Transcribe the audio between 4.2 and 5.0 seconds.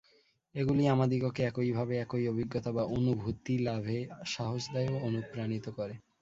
সাহস দেয় ও